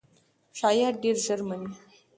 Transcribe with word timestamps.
شایعات 0.59 0.95
ډېر 1.03 1.17
ژر 1.25 1.39
مني. 1.47 1.69